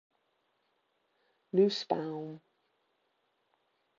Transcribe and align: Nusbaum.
Nusbaum. 1.53 2.29